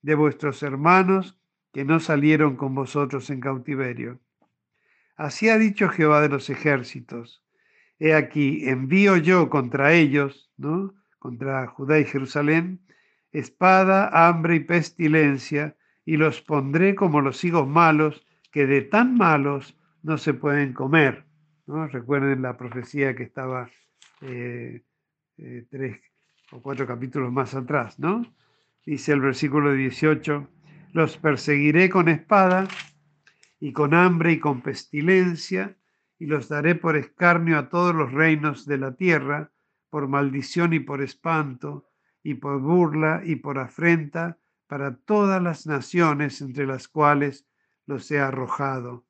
[0.00, 1.38] de vuestros hermanos
[1.70, 4.20] que no salieron con vosotros en cautiverio.
[5.16, 7.44] Así ha dicho Jehová de los ejércitos.
[7.98, 10.94] He aquí, envío yo contra ellos, ¿no?
[11.18, 12.80] Contra Judá y Jerusalén,
[13.32, 19.76] espada, hambre y pestilencia, y los pondré como los higos malos, que de tan malos
[20.02, 21.27] no se pueden comer.
[21.68, 23.68] Recuerden la profecía que estaba
[24.22, 24.82] eh,
[25.36, 26.00] eh, tres
[26.50, 28.24] o cuatro capítulos más atrás, ¿no?
[28.86, 30.48] Dice el versículo 18,
[30.94, 32.66] los perseguiré con espada
[33.60, 35.76] y con hambre y con pestilencia,
[36.18, 39.52] y los daré por escarnio a todos los reinos de la tierra,
[39.90, 41.90] por maldición y por espanto,
[42.22, 47.46] y por burla y por afrenta para todas las naciones entre las cuales
[47.84, 49.07] los he arrojado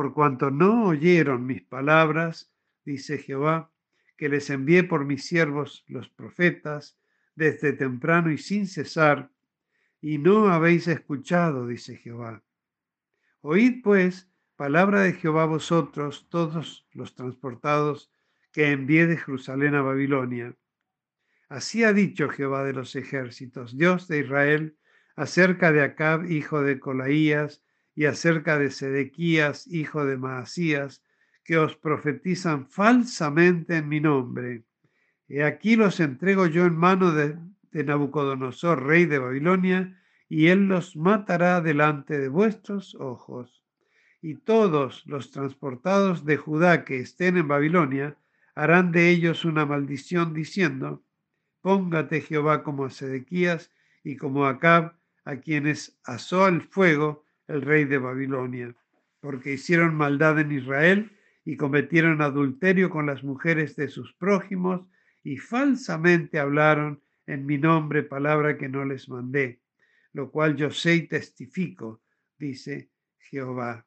[0.00, 2.50] por cuanto no oyeron mis palabras,
[2.86, 3.70] dice Jehová,
[4.16, 6.98] que les envié por mis siervos los profetas,
[7.34, 9.30] desde temprano y sin cesar,
[10.00, 12.42] y no habéis escuchado, dice Jehová.
[13.42, 18.10] Oíd pues palabra de Jehová vosotros, todos los transportados
[18.52, 20.56] que envié de Jerusalén a Babilonia.
[21.50, 24.78] Así ha dicho Jehová de los ejércitos, Dios de Israel,
[25.14, 27.62] acerca de Acab, hijo de Colaías,
[28.00, 31.04] y acerca de Sedequías, hijo de Maasías,
[31.44, 34.64] que os profetizan falsamente en mi nombre.
[35.28, 37.36] He aquí los entrego yo en mano de,
[37.72, 43.66] Nabucodonosor, rey de Babilonia, y él los matará delante de vuestros ojos.
[44.22, 48.16] Y todos los transportados de Judá que estén en Babilonia
[48.54, 51.04] harán de ellos una maldición, diciendo,
[51.60, 53.70] Póngate Jehová como a Sedequías
[54.02, 54.94] y como a Acab,
[55.26, 58.74] a quienes asó el fuego el rey de Babilonia,
[59.20, 61.10] porque hicieron maldad en Israel
[61.44, 64.86] y cometieron adulterio con las mujeres de sus prójimos
[65.22, 69.60] y falsamente hablaron en mi nombre palabra que no les mandé,
[70.12, 72.00] lo cual yo sé y testifico,
[72.38, 73.86] dice Jehová.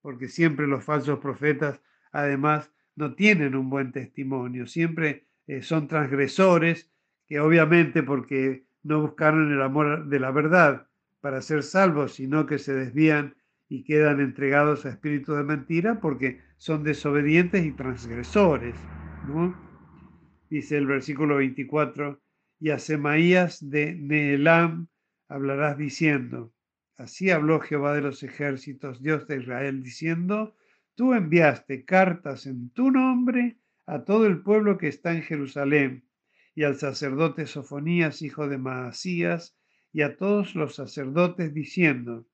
[0.00, 6.90] Porque siempre los falsos profetas, además, no tienen un buen testimonio, siempre eh, son transgresores,
[7.26, 10.88] que obviamente porque no buscaron el amor de la verdad,
[11.22, 13.36] para ser salvos, sino que se desvían
[13.68, 18.74] y quedan entregados a espíritu de mentira porque son desobedientes y transgresores.
[20.50, 22.20] Dice el versículo 24,
[22.58, 24.88] y a Semaías de Neelam,
[25.28, 26.52] hablarás diciendo,
[26.98, 30.56] así habló Jehová de los ejércitos, Dios de Israel, diciendo,
[30.96, 36.04] tú enviaste cartas en tu nombre a todo el pueblo que está en Jerusalén,
[36.54, 39.56] y al sacerdote Sofonías, hijo de Maasías,
[39.92, 42.26] y a todos los sacerdotes, diciendo,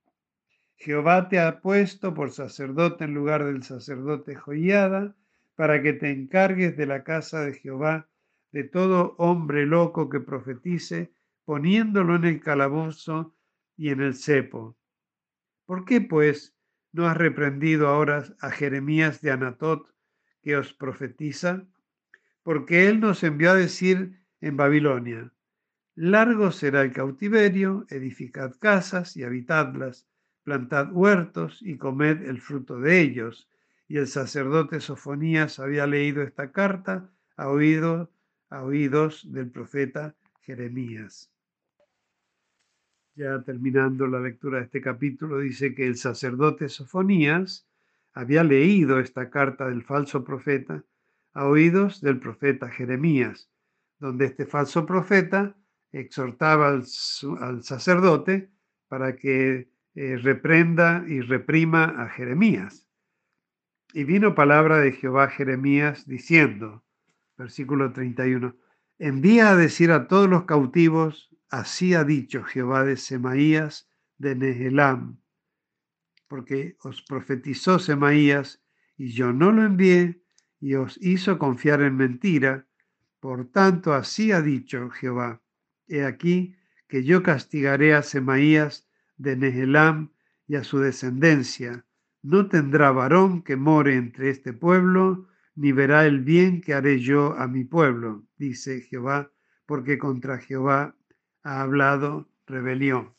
[0.77, 5.17] Jehová te ha puesto por sacerdote en lugar del sacerdote Joiada,
[5.57, 8.09] para que te encargues de la casa de Jehová,
[8.53, 11.13] de todo hombre loco que profetice,
[11.45, 13.35] poniéndolo en el calabozo
[13.77, 14.77] y en el cepo.
[15.67, 16.57] ¿Por qué, pues,
[16.93, 19.93] no has reprendido ahora a Jeremías de Anatot,
[20.43, 21.67] que os profetiza?
[22.45, 25.33] Porque él nos envió a decir en Babilonia,
[25.99, 30.07] largo será el cautiverio, edificad casas y habitadlas,
[30.45, 33.49] plantad huertos y comed el fruto de ellos.
[33.89, 41.31] Y el sacerdote Sofonías había leído esta carta a, a oídos del profeta Jeremías
[43.19, 47.67] ya terminando la lectura de este capítulo, dice que el sacerdote Sofonías
[48.15, 50.85] había leído esta carta del falso profeta
[51.33, 53.51] a oídos del profeta Jeremías,
[53.99, 55.57] donde este falso profeta
[55.93, 56.85] exhortaba al,
[57.63, 58.51] sacerdote
[58.89, 62.87] para que eh, reprenda y reprima a Jeremías.
[63.93, 66.85] Y vino palabra de Jehová a Jeremías diciendo,
[67.37, 68.55] versículo 31,
[68.99, 75.19] envía a decir a todos los cautivos Así ha dicho Jehová de Semaías de Nehelam,
[76.27, 78.63] porque os profetizó Semaías
[78.99, 80.23] y yo no lo envié
[80.61, 82.67] y os hizo confiar en mentira.
[83.21, 85.41] Por tanto, así ha dicho Jehová.
[85.89, 86.57] He aquí
[86.89, 90.11] que yo castigaré a Semaías de Nehelam
[90.47, 91.85] y a su descendencia.
[92.23, 97.35] No tendrá varón que more entre este pueblo, ni verá el bien que haré yo
[97.37, 99.33] a mi pueblo, dice Jehová,
[99.67, 100.97] porque contra Jehová
[101.43, 103.15] ha hablado rebelión.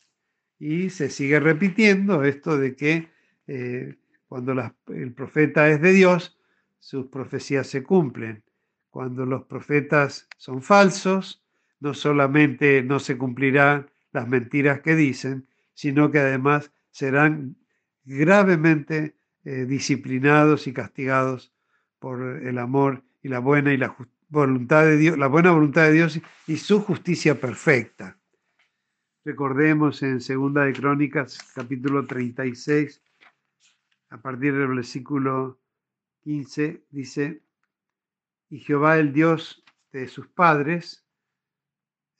[0.58, 3.08] Y se sigue repitiendo esto de que
[3.46, 4.52] eh, cuando
[4.88, 6.38] el profeta es de Dios,
[6.78, 8.42] sus profecías se cumplen.
[8.90, 11.39] Cuando los profetas son falsos,
[11.80, 17.56] no solamente no se cumplirán las mentiras que dicen, sino que además serán
[18.04, 21.52] gravemente eh, disciplinados y castigados
[21.98, 23.96] por el amor y la buena y la
[24.28, 28.18] voluntad de Dios, la buena voluntad de Dios y su justicia perfecta.
[29.24, 33.02] Recordemos en Segunda de Crónicas, capítulo 36,
[34.10, 35.60] a partir del versículo
[36.22, 37.42] 15, dice,
[38.48, 39.62] y Jehová el Dios
[39.92, 41.04] de sus padres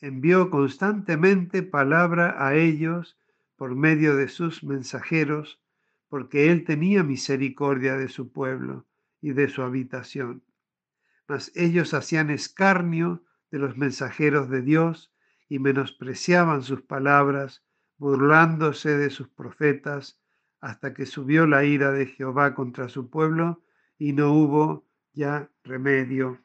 [0.00, 3.18] envió constantemente palabra a ellos
[3.56, 5.60] por medio de sus mensajeros,
[6.08, 8.86] porque él tenía misericordia de su pueblo
[9.20, 10.42] y de su habitación.
[11.28, 15.12] Mas ellos hacían escarnio de los mensajeros de Dios
[15.48, 17.62] y menospreciaban sus palabras,
[17.98, 20.18] burlándose de sus profetas,
[20.60, 23.62] hasta que subió la ira de Jehová contra su pueblo
[23.98, 26.38] y no hubo ya remedio.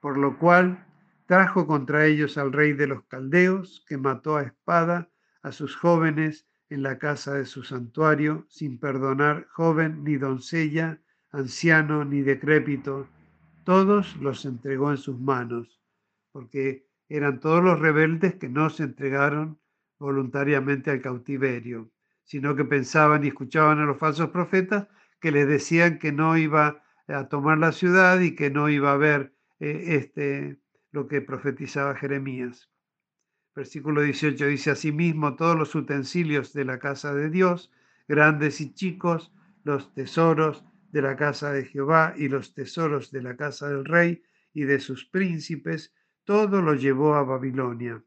[0.00, 0.86] Por lo cual
[1.30, 5.12] trajo contra ellos al rey de los caldeos, que mató a espada
[5.44, 12.04] a sus jóvenes en la casa de su santuario, sin perdonar joven ni doncella, anciano
[12.04, 13.08] ni decrépito,
[13.62, 15.80] todos los entregó en sus manos,
[16.32, 19.60] porque eran todos los rebeldes que no se entregaron
[20.00, 21.92] voluntariamente al cautiverio,
[22.24, 24.88] sino que pensaban y escuchaban a los falsos profetas
[25.20, 28.96] que les decían que no iba a tomar la ciudad y que no iba a
[28.96, 30.59] ver eh, este,
[30.92, 32.70] lo que profetizaba Jeremías.
[33.54, 37.72] Versículo 18 dice, asimismo todos los utensilios de la casa de Dios,
[38.08, 39.32] grandes y chicos,
[39.64, 44.22] los tesoros de la casa de Jehová y los tesoros de la casa del rey
[44.52, 48.02] y de sus príncipes, todo lo llevó a Babilonia,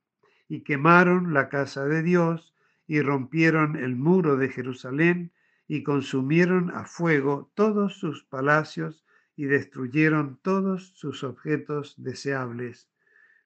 [0.48, 2.54] y quemaron la casa de Dios,
[2.88, 5.32] y rompieron el muro de Jerusalén,
[5.68, 9.03] y consumieron a fuego todos sus palacios,
[9.36, 12.90] y destruyeron todos sus objetos deseables.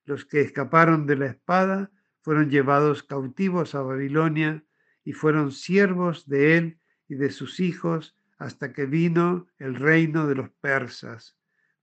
[0.06, 4.63] Los que escaparon de la espada fueron llevados cautivos a Babilonia,
[5.04, 10.35] y fueron siervos de él y de sus hijos hasta que vino el reino de
[10.35, 11.38] los persas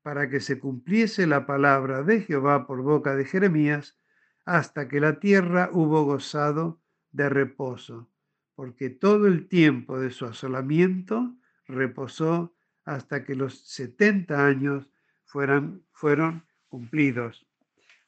[0.04, 3.98] para que se cumpliese la palabra de Jehová por boca de Jeremías,
[4.44, 8.10] hasta que la tierra hubo gozado de reposo,
[8.54, 11.34] porque todo el tiempo de su asolamiento
[11.66, 12.53] reposó
[12.84, 14.90] hasta que los setenta años
[15.24, 17.46] fueran, fueron cumplidos.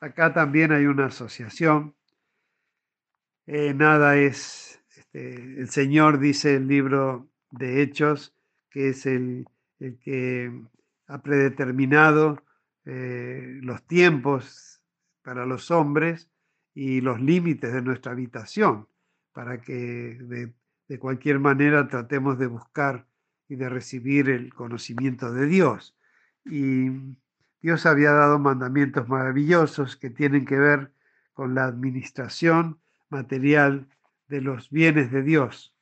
[0.00, 1.94] Acá también hay una asociación.
[3.46, 8.34] Eh, nada es, este, el Señor dice el libro de Hechos,
[8.70, 9.46] que es el,
[9.78, 10.52] el que
[11.06, 12.42] ha predeterminado
[12.84, 14.82] eh, los tiempos
[15.22, 16.28] para los hombres
[16.74, 18.88] y los límites de nuestra habitación,
[19.32, 20.52] para que
[20.88, 23.06] de cualquier manera tratemos de buscar
[23.48, 25.96] y de recibir el conocimiento de Dios.
[26.44, 26.90] Y
[27.60, 30.92] Dios había dado mandamientos maravillosos que tienen que ver
[31.32, 32.78] con la administración
[33.08, 33.86] material
[34.28, 35.74] de los bienes de Dios.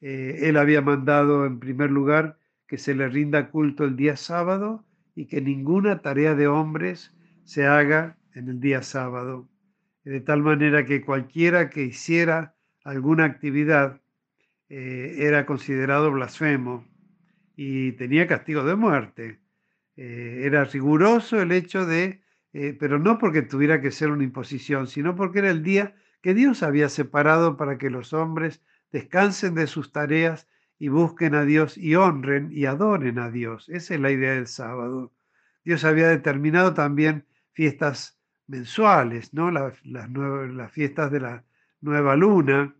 [0.00, 4.84] Eh, él había mandado en primer lugar que se le rinda culto el día sábado
[5.14, 7.12] y que ninguna tarea de hombres
[7.44, 9.48] se haga en el día sábado,
[10.04, 12.54] de tal manera que cualquiera que hiciera
[12.84, 14.00] alguna actividad
[14.68, 16.86] eh, era considerado blasfemo
[17.62, 19.38] y tenía castigo de muerte.
[19.94, 22.22] Eh, era riguroso el hecho de,
[22.78, 26.62] pero no porque tuviera que ser una imposición, sino porque era el día que Dios
[26.62, 30.48] había separado para que los hombres descansen de sus tareas
[30.78, 33.68] y busquen a Dios y honren y adoren a Dios.
[33.68, 35.12] Esa es la idea del sábado.
[35.62, 39.50] Dios había determinado también fiestas mensuales, ¿no?
[39.50, 41.44] Las, las, fiestas de la
[41.82, 42.74] nueva luna,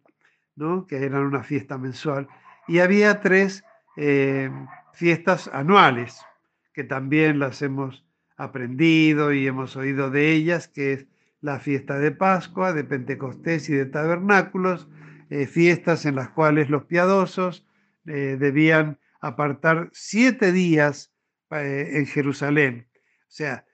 [0.56, 0.86] ¿no?
[0.86, 2.28] que eran una fiesta mensual.
[2.66, 3.62] Y había tres
[4.02, 4.50] eh,
[4.94, 6.22] fiestas anuales,
[6.72, 8.06] que también las hemos
[8.38, 11.06] aprendido y hemos oído de ellas, que es
[11.42, 14.88] la fiesta de Pascua, de Pentecostés y de Tabernáculos,
[15.28, 17.66] eh, fiestas en las cuales los piadosos
[18.06, 21.12] eh, debían apartar siete días
[21.50, 22.88] en Jerusalén.
[22.94, 23.66] O sea,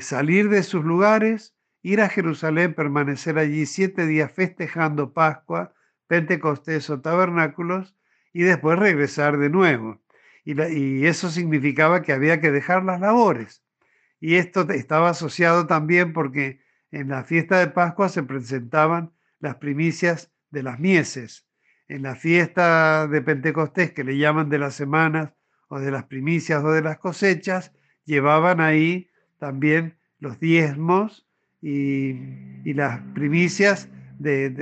[0.00, 5.72] salir de sus lugares, ir a Jerusalén, permanecer allí siete días festejando Pascua,
[6.06, 7.96] Pentecostés o Tabernáculos
[8.32, 10.00] y después regresar de nuevo.
[10.44, 13.62] y eso significaba que había que dejar las labores.
[14.22, 16.62] Y esto estaba asociado también porque
[16.92, 21.46] en la fiesta de Pascua se presentaban las primicias de las mieses.
[21.88, 25.32] En la fiesta de Pentecostés, que le llaman de las semanas
[25.66, 27.72] o de las primicias o de las cosechas,
[28.04, 31.26] llevaban ahí también los diezmos
[31.60, 32.14] y,
[32.74, 33.88] las primicias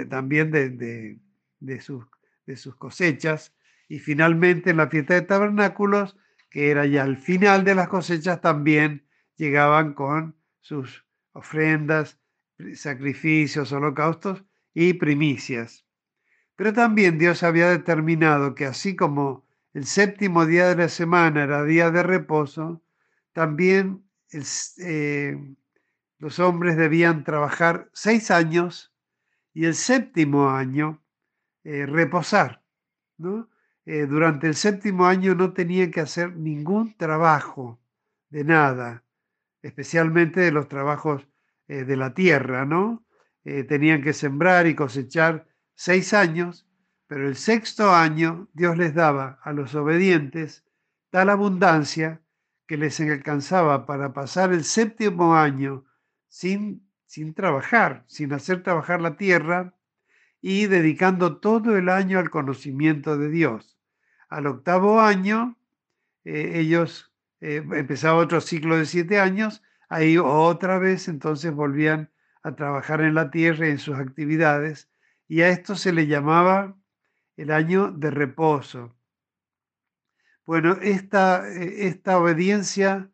[0.09, 3.53] también de sus cosechas.
[3.91, 6.17] Y finalmente en la fiesta de tabernáculos,
[6.49, 12.21] que era ya el final de las cosechas, también llegaban con sus ofrendas
[12.75, 15.85] sacrificios, holocaustos y primicias.
[16.55, 21.65] Pero también Dios había determinado que así como el séptimo día de la semana era
[21.65, 22.85] día de reposo,
[23.33, 24.05] también
[24.79, 25.37] eh,
[26.19, 28.95] los hombres debían trabajar seis años
[29.53, 31.03] y el séptimo año
[31.65, 32.63] eh, reposar.
[33.19, 33.51] ¿no?
[33.93, 37.81] Eh, durante el séptimo año no tenían que hacer ningún trabajo
[38.29, 39.03] de nada,
[39.63, 41.27] especialmente de los trabajos
[41.67, 43.05] eh, de la tierra, ¿no?
[43.43, 46.69] Eh, tenían que sembrar y cosechar seis años,
[47.09, 50.65] pero el sexto año Dios les daba a los obedientes
[51.11, 52.23] tal abundancia
[52.69, 55.85] que les alcanzaba para pasar el séptimo año
[56.29, 59.75] sin, sin trabajar, sin hacer trabajar la tierra
[60.41, 63.80] y dedicando todo el año al conocimiento de Dios.
[64.31, 65.59] Al octavo año,
[66.25, 67.13] eh, ellos
[67.43, 72.11] empezaba otro ciclo de siete años ahí otra vez entonces volvían
[72.43, 74.89] a trabajar en la tierra y en sus actividades,
[75.29, 76.77] y a esto se le llamaba
[77.37, 78.97] el año de reposo.
[80.47, 83.11] Bueno, esta, eh, esta obediencia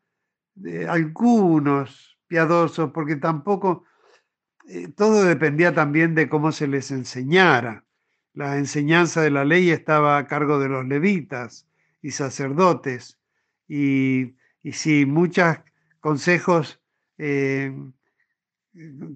[0.54, 3.84] de algunos piadosos, porque tampoco
[4.68, 7.85] eh, todo dependía también de cómo se les enseñara.
[8.36, 11.66] La enseñanza de la ley estaba a cargo de los levitas
[12.02, 13.18] y sacerdotes,
[13.66, 15.60] y, y si muchas
[16.00, 16.80] consejos
[17.18, 17.72] eh,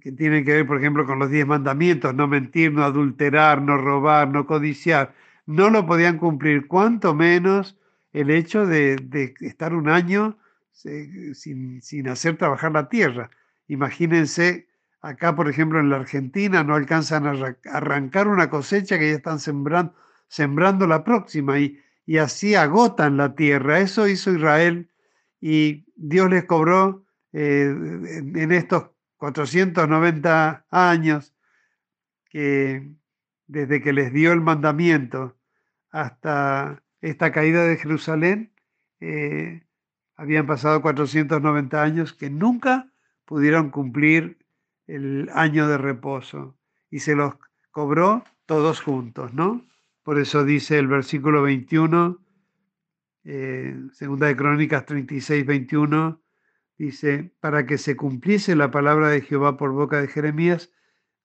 [0.00, 3.76] que tienen que ver, por ejemplo, con los diez mandamientos, no mentir, no adulterar, no
[3.76, 5.14] robar, no codiciar,
[5.44, 7.78] no lo podían cumplir, cuanto menos
[8.12, 10.38] el hecho de, estar un año
[10.84, 13.30] eh, sin, hacer trabajar la tierra.
[13.68, 14.66] Imagínense,
[15.00, 19.38] acá, por ejemplo, en la Argentina, no alcanzan a arrancar una cosecha que ya están
[19.38, 23.80] sembrando, la próxima y, y así agotan la tierra.
[23.80, 24.90] Eso hizo Israel
[25.40, 31.34] y Dios les cobró eh, en estos 490 años
[32.30, 32.90] que
[33.46, 35.36] desde que les dio el mandamiento
[35.90, 38.52] hasta esta caída de Jerusalén,
[39.00, 39.64] eh,
[40.16, 42.92] habían pasado 490 años que nunca
[43.24, 44.39] pudieron cumplir
[44.94, 46.58] el año de reposo
[46.90, 47.34] y se los
[47.70, 49.66] cobró todos juntos, ¿no?
[50.02, 52.18] Por eso dice el versículo 21
[53.24, 56.22] eh, segunda de Crónicas 36, 21,
[56.78, 60.72] dice, para que se cumpliese la palabra de Jehová por boca de Jeremías,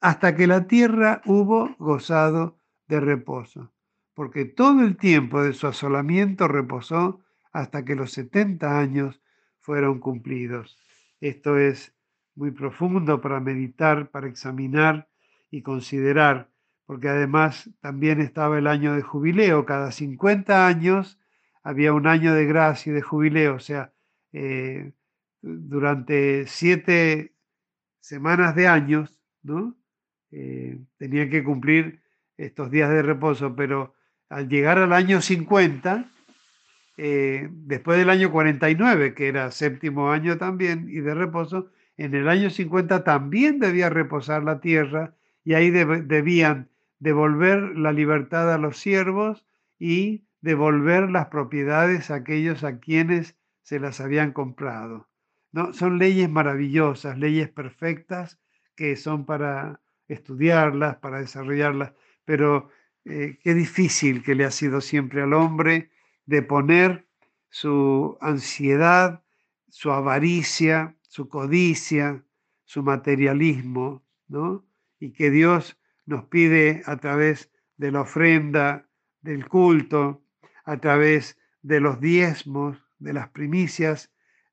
[0.02, 3.74] hasta que la tierra hubo gozado de reposo,
[4.14, 9.22] porque todo el tiempo de su asolamiento reposó hasta que los 70 años
[9.60, 10.78] fueron cumplidos.
[11.22, 11.95] Esto es
[12.36, 15.08] muy profundo para meditar, para examinar
[15.50, 16.50] y considerar,
[16.86, 21.20] porque además también estaba el año de jubileo, cada 50 años
[21.64, 23.92] había un año de gracia y de jubileo, o sea,
[24.34, 24.92] eh,
[25.42, 27.34] durante siete
[28.00, 29.76] semanas de años, ¿no?
[30.32, 32.02] Eh, tenían que cumplir
[32.38, 33.96] estos días de reposo, pero
[34.30, 36.10] al llegar al año 50,
[36.98, 42.28] eh, después del año 49, que era séptimo año también y de reposo, en el
[42.28, 46.70] año 50 también debía reposar la tierra y ahí debían
[47.00, 49.46] devolver la libertad a los siervos
[49.80, 55.08] y devolver las propiedades a aquellos a quienes se las habían comprado.
[55.52, 55.74] ¿no?
[55.74, 58.40] Son leyes maravillosas, leyes perfectas
[58.76, 61.94] que son para estudiarlas, para desarrollarlas,
[62.26, 62.70] pero
[63.06, 65.90] eh, qué difícil que le ha sido siempre al hombre
[66.26, 67.08] de poner
[67.50, 69.24] su ansiedad,
[69.70, 72.26] su avaricia, su codicia,
[72.66, 74.66] su materialismo, ¿no?
[75.00, 78.90] Y que Dios nos pide a través de la ofrenda,
[79.22, 80.26] del culto,
[80.66, 84.12] a través de los diezmos, de las primicias,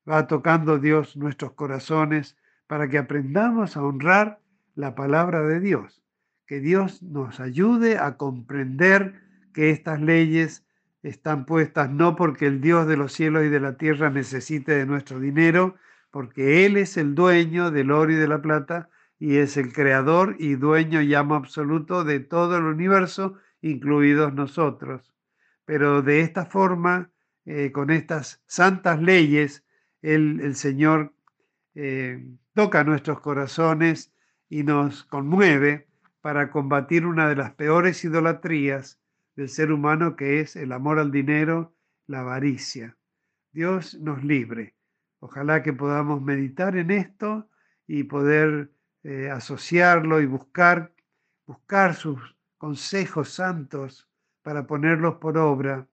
[0.09, 4.39] va tocando Dios nuestros corazones para que aprendamos a honrar
[4.73, 6.01] la palabra de Dios.
[6.47, 9.19] Que Dios nos ayude a comprender
[9.53, 10.65] que estas leyes
[11.01, 14.85] están puestas no porque el Dios de los cielos y de la tierra necesite de
[14.85, 15.75] nuestro dinero,
[16.13, 18.87] porque Él es el dueño del oro y de la plata
[19.17, 25.11] y es el creador y dueño y amo absoluto de todo el universo, incluidos nosotros.
[25.65, 27.09] Pero de esta forma,
[27.45, 29.65] eh, con estas santas leyes,
[30.03, 31.15] el, Señor
[31.73, 34.13] eh, toca nuestros corazones
[34.49, 35.87] y nos conmueve
[36.21, 38.99] para combatir una de las peores idolatrías
[39.35, 41.73] del ser humano que es el amor al dinero,
[42.05, 42.97] la avaricia.
[43.51, 44.75] Dios nos libre.
[45.23, 47.49] Ojalá que podamos meditar en esto
[47.87, 50.93] y poder eh, asociarlo y buscar,
[51.45, 54.09] buscar sus consejos santos
[54.41, 55.87] para ponerlos por obra,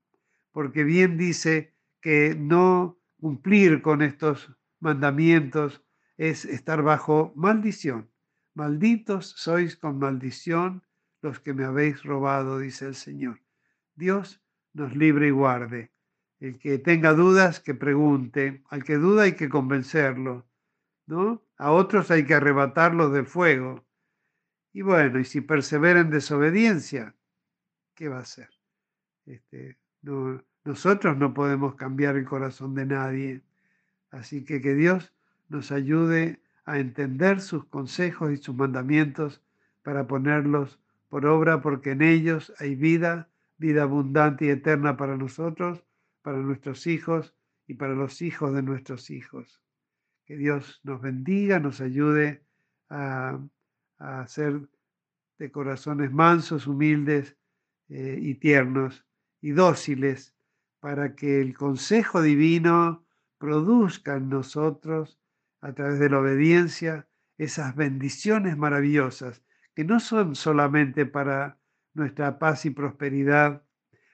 [0.51, 4.51] porque bien dice que no cumplir con estos
[4.81, 5.81] mandamientos
[6.17, 8.11] es estar bajo maldición.
[8.55, 10.83] Malditos sois con maldición
[11.23, 13.41] los que me habéis robado, dice el Señor.
[13.95, 15.93] Dios nos libre y guarde.
[16.41, 18.63] El que tenga dudas, que pregunte.
[18.71, 20.47] Al que duda hay que convencerlo,
[21.07, 21.43] ¿no?
[21.59, 23.85] A otros hay que arrebatarlos del fuego.
[24.73, 27.15] Y bueno, y si persevera en desobediencia,
[27.95, 28.49] ¿qué va a hacer?
[29.27, 29.79] Este,
[30.65, 33.43] nosotros no podemos cambiar el corazón de nadie.
[34.11, 35.13] Así que que Dios
[35.49, 39.43] nos ayude a entender sus consejos y sus mandamientos
[39.83, 40.79] para ponerlos
[41.09, 43.29] por obra, porque en ellos hay vida,
[43.59, 45.85] vida abundante y eterna para nosotros,
[46.23, 47.35] para nuestros hijos
[47.67, 49.63] y para los hijos de nuestros hijos.
[50.25, 52.45] Que Dios nos bendiga, nos ayude
[52.89, 53.39] a,
[54.27, 54.69] ser
[55.39, 57.37] de corazones mansos, humildes
[57.89, 59.05] eh, y tiernos
[59.41, 60.35] y dóciles,
[60.81, 63.05] para que el consejo divino
[63.39, 65.19] produzca en nosotros,
[65.61, 67.07] a través de la obediencia,
[67.39, 69.43] esas bendiciones maravillosas
[69.75, 71.59] que no son solamente para
[71.95, 73.63] nuestra paz y prosperidad,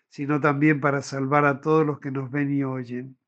[0.08, 3.18] sino también para salvar a todos los que nos ven y oyen,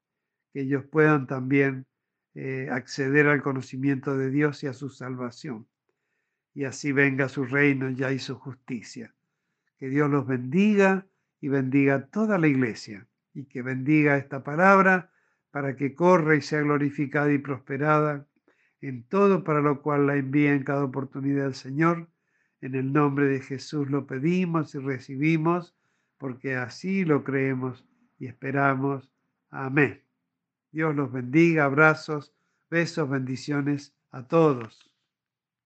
[0.52, 1.86] que ellos puedan también
[2.34, 5.66] eh, acceder al conocimiento de Dios y a su salvación.
[6.54, 9.14] Y así venga su reino ya y su justicia.
[9.78, 11.06] Que Dios los bendiga
[11.40, 15.12] y bendiga toda la iglesia y que bendiga esta palabra
[15.50, 18.26] para que corra y sea glorificada y prosperada
[18.80, 22.08] en todo para lo cual la envía en cada oportunidad el Señor
[22.60, 25.76] en el nombre de Jesús lo pedimos y recibimos,
[26.18, 27.86] porque así lo creemos
[28.18, 29.10] y esperamos.
[29.50, 30.02] Amén.
[30.70, 32.34] Dios los bendiga, abrazos,
[32.68, 34.87] besos, bendiciones a todos.